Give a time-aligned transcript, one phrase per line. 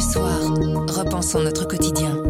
[0.00, 0.54] Soir,
[0.88, 2.22] repensons notre quotidien.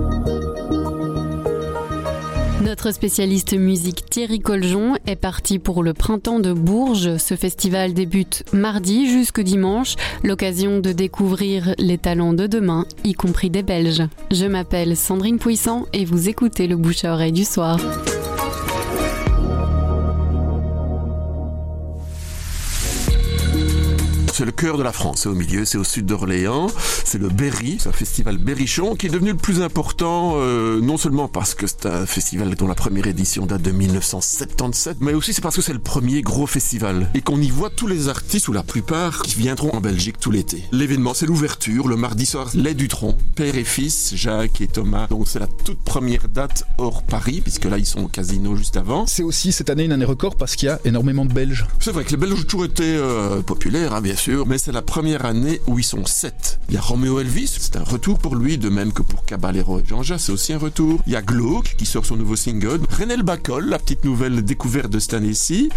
[2.62, 7.18] Notre spécialiste musique Thierry Coljon est parti pour le printemps de Bourges.
[7.18, 13.50] Ce festival débute mardi jusque dimanche, l'occasion de découvrir les talents de demain, y compris
[13.50, 14.08] des Belges.
[14.30, 17.78] Je m'appelle Sandrine Puissant et vous écoutez le bouche à oreille du soir.
[24.38, 25.22] C'est le cœur de la France.
[25.22, 26.68] C'est au milieu, c'est au sud d'Orléans.
[27.04, 30.96] C'est le Berry, c'est un festival berrichon qui est devenu le plus important, euh, non
[30.96, 35.34] seulement parce que c'est un festival dont la première édition date de 1977, mais aussi
[35.34, 38.46] c'est parce que c'est le premier gros festival et qu'on y voit tous les artistes
[38.46, 40.62] ou la plupart qui viendront en Belgique tout l'été.
[40.70, 45.08] L'événement, c'est l'ouverture, le mardi soir, les Dutron, père et fils, Jacques et Thomas.
[45.08, 48.76] Donc c'est la toute première date hors Paris, puisque là ils sont au casino juste
[48.76, 49.04] avant.
[49.06, 51.66] C'est aussi cette année une année record parce qu'il y a énormément de Belges.
[51.80, 54.72] C'est vrai que les Belges ont toujours été euh, populaires, hein, bien sûr mais c'est
[54.72, 56.60] la première année où ils sont sept.
[56.68, 59.80] Il y a Romeo Elvis, c'est un retour pour lui, de même que pour Caballero
[59.80, 61.00] et Jean-Jacques, c'est aussi un retour.
[61.06, 62.80] Il y a Glauque qui sort son nouveau single.
[62.98, 65.70] Renel Bacol, la petite nouvelle découverte de cette année-ci.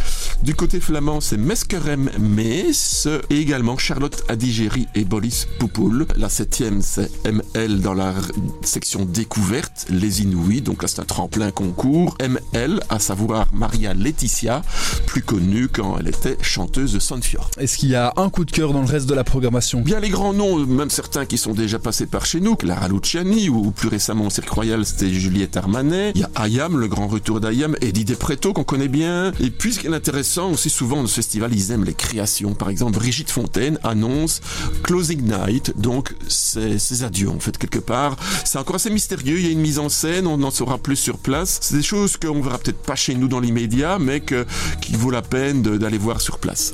[0.43, 6.07] Du côté flamand, c'est Meskerem Mees et également Charlotte Adigéry et Boris Poupoul.
[6.15, 8.15] La septième, c'est ML dans la
[8.63, 12.17] section découverte, Les Inouïs, donc là c'est un tremplin concours.
[12.19, 14.63] ML, à savoir Maria Laetitia,
[15.05, 17.51] plus connue quand elle était chanteuse de Sonfjord.
[17.59, 19.81] Est-ce qu'il y a un coup de cœur dans le reste de la programmation?
[19.81, 23.47] Bien les grands noms, même certains qui sont déjà passés par chez nous, Clara Luciani
[23.49, 26.13] ou, plus récemment au Cirque Royal, c'était Juliette Armanet.
[26.15, 29.33] Il y a Ayam, le grand retour d'Ayam, Eddie Preto qu'on connaît bien.
[29.39, 32.53] Et puis ce qui est intéressant aussi souvent dans ce festival, ils aiment les créations.
[32.53, 34.41] Par exemple, Brigitte Fontaine annonce
[34.83, 38.15] Closing Night, donc c'est ses adieux en fait quelque part.
[38.45, 40.95] C'est encore assez mystérieux, il y a une mise en scène, on en saura plus
[40.95, 41.59] sur place.
[41.61, 44.45] C'est des choses qu'on verra peut-être pas chez nous dans l'immédiat, mais que,
[44.81, 46.73] qu'il vaut la peine d'aller voir sur place.